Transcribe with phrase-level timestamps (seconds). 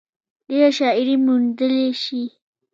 [0.47, 2.21] ډېره شاعري موندلے شي۔